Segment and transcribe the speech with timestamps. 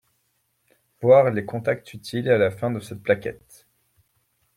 [1.03, 3.67] Voir les contacts utiles à la fin de cette plaquette.